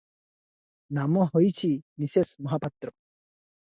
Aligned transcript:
ନାମ 0.99 1.27
ହୋଇଛି, 1.35 1.71
ମିସେସ୍ 2.01 2.37
ମହାପାତ୍ର। 2.45 2.95